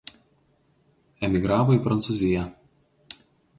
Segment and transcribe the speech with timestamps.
[1.27, 2.49] Emigravo į Prancūziją.